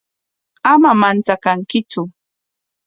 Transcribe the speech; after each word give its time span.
Ama 0.73 0.91
manchakankitsu. 1.01 2.01